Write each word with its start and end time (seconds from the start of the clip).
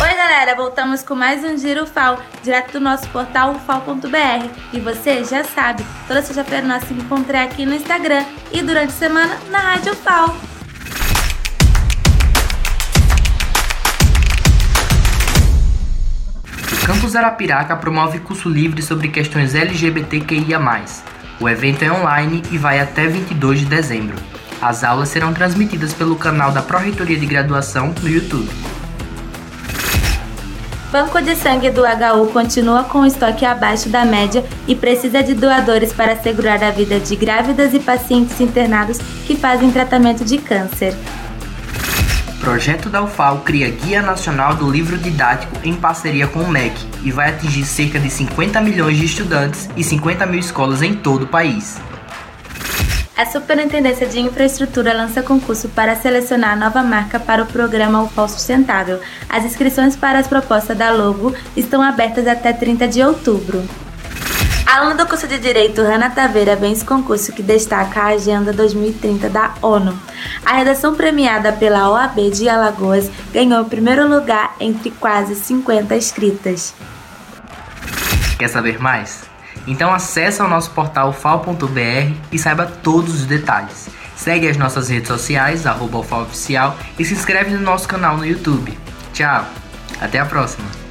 Oi, 0.00 0.14
galera, 0.14 0.56
voltamos 0.56 1.02
com 1.02 1.14
mais 1.14 1.44
um 1.44 1.56
Giro 1.56 1.86
FAO, 1.86 2.20
direto 2.42 2.72
do 2.72 2.80
nosso 2.80 3.08
portal 3.10 3.52
ufal.br. 3.52 4.48
E 4.72 4.80
você 4.80 5.22
já 5.24 5.44
sabe, 5.44 5.86
toda 6.08 6.20
sexta-feira 6.20 6.66
nós 6.66 6.82
se 6.82 6.92
encontramos 6.92 7.52
aqui 7.52 7.64
no 7.64 7.74
Instagram 7.74 8.24
e 8.52 8.60
durante 8.60 8.88
a 8.88 8.90
semana 8.90 9.38
na 9.50 9.58
Rádio 9.58 9.94
FAO. 9.94 10.36
O 16.72 16.86
Campus 16.86 17.14
Arapiraca 17.14 17.76
promove 17.76 18.18
curso 18.18 18.48
livre 18.48 18.82
sobre 18.82 19.08
questões 19.08 19.54
LGBTQIA+. 19.54 20.60
O 21.40 21.48
evento 21.48 21.82
é 21.82 21.92
online 21.92 22.42
e 22.50 22.58
vai 22.58 22.80
até 22.80 23.06
22 23.06 23.60
de 23.60 23.66
dezembro. 23.66 24.16
As 24.60 24.82
aulas 24.82 25.08
serão 25.08 25.32
transmitidas 25.32 25.94
pelo 25.94 26.16
canal 26.16 26.50
da 26.50 26.62
Pró-Reitoria 26.62 27.18
de 27.18 27.26
Graduação 27.26 27.94
no 28.02 28.08
YouTube. 28.08 28.50
Banco 30.94 31.20
de 31.20 31.34
sangue 31.34 31.70
do 31.70 31.82
HU 31.82 32.28
continua 32.28 32.84
com 32.84 33.00
o 33.00 33.04
estoque 33.04 33.44
abaixo 33.44 33.88
da 33.88 34.04
média 34.04 34.44
e 34.64 34.76
precisa 34.76 35.24
de 35.24 35.34
doadores 35.34 35.92
para 35.92 36.12
assegurar 36.12 36.62
a 36.62 36.70
vida 36.70 37.00
de 37.00 37.16
grávidas 37.16 37.74
e 37.74 37.80
pacientes 37.80 38.40
internados 38.40 38.98
que 39.26 39.34
fazem 39.34 39.72
tratamento 39.72 40.24
de 40.24 40.38
câncer. 40.38 40.94
Projeto 42.38 42.88
da 42.88 43.02
UFAL 43.02 43.40
cria 43.40 43.68
Guia 43.70 44.02
Nacional 44.02 44.54
do 44.54 44.70
Livro 44.70 44.96
Didático 44.96 45.56
em 45.64 45.74
parceria 45.74 46.28
com 46.28 46.38
o 46.38 46.48
MEC 46.48 46.76
e 47.02 47.10
vai 47.10 47.30
atingir 47.30 47.64
cerca 47.64 47.98
de 47.98 48.08
50 48.08 48.60
milhões 48.60 48.96
de 48.96 49.04
estudantes 49.04 49.68
e 49.76 49.82
50 49.82 50.24
mil 50.26 50.38
escolas 50.38 50.80
em 50.80 50.94
todo 50.94 51.24
o 51.24 51.26
país. 51.26 51.76
A 53.16 53.24
Superintendência 53.26 54.08
de 54.08 54.18
Infraestrutura 54.18 54.92
lança 54.92 55.22
concurso 55.22 55.68
para 55.68 55.94
selecionar 55.94 56.54
a 56.54 56.56
nova 56.56 56.82
marca 56.82 57.20
para 57.20 57.44
o 57.44 57.46
programa 57.46 58.02
UFAL 58.02 58.28
Sustentável. 58.28 59.00
As 59.28 59.44
inscrições 59.44 59.94
para 59.94 60.18
as 60.18 60.26
propostas 60.26 60.76
da 60.76 60.90
logo 60.90 61.32
estão 61.56 61.80
abertas 61.80 62.26
até 62.26 62.52
30 62.52 62.88
de 62.88 63.04
outubro. 63.04 63.62
A 64.66 64.78
aluna 64.78 64.96
do 64.96 65.06
curso 65.06 65.28
de 65.28 65.38
Direito, 65.38 65.80
Rana 65.80 66.10
Taveira, 66.10 66.56
vence 66.56 66.84
concurso 66.84 67.32
que 67.32 67.42
destaca 67.42 68.00
a 68.00 68.06
Agenda 68.06 68.52
2030 68.52 69.28
da 69.28 69.54
ONU. 69.62 69.96
A 70.44 70.54
redação 70.54 70.96
premiada 70.96 71.52
pela 71.52 71.88
OAB 71.90 72.32
de 72.32 72.48
Alagoas 72.48 73.08
ganhou 73.32 73.62
o 73.62 73.66
primeiro 73.66 74.08
lugar 74.08 74.56
entre 74.58 74.90
quase 74.90 75.36
50 75.36 75.94
inscritas. 75.94 76.74
Quer 78.36 78.48
saber 78.48 78.80
mais? 78.80 79.33
Então 79.66 79.92
acesse 79.92 80.42
o 80.42 80.48
nosso 80.48 80.70
portal 80.70 81.12
fal.br 81.12 82.12
e 82.30 82.38
saiba 82.38 82.66
todos 82.66 83.14
os 83.14 83.26
detalhes. 83.26 83.88
Segue 84.16 84.48
as 84.48 84.56
nossas 84.56 84.88
redes 84.88 85.08
sociais, 85.08 85.66
arroba 85.66 86.04
e 86.98 87.04
se 87.04 87.14
inscreve 87.14 87.50
no 87.50 87.60
nosso 87.60 87.88
canal 87.88 88.16
no 88.16 88.26
YouTube. 88.26 88.76
Tchau, 89.12 89.44
até 90.00 90.18
a 90.18 90.26
próxima! 90.26 90.83